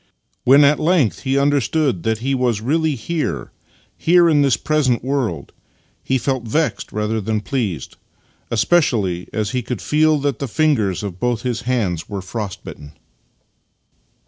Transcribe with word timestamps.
When 0.45 0.63
at 0.63 0.79
length 0.79 1.19
he 1.19 1.37
understood 1.37 2.01
that 2.01 2.17
he 2.25 2.33
was 2.33 2.59
really 2.59 2.95
here— 2.95 3.51
here 4.07 4.27
in 4.27 4.41
this 4.41 4.57
present 4.57 5.03
world— 5.03 5.53
he 6.03 6.17
felt 6.17 6.41
vexed 6.45 6.91
rather 6.91 7.21
than 7.21 7.39
pleased, 7.39 7.97
especially 8.49 9.27
as 9.31 9.51
he 9.51 9.61
could 9.61 9.79
feel 9.79 10.17
that 10.21 10.39
the 10.39 10.47
fingers 10.47 11.03
of 11.03 11.19
both 11.19 11.43
his 11.43 11.61
hands 11.69 12.09
were 12.09 12.23
frostbitten. 12.23 12.93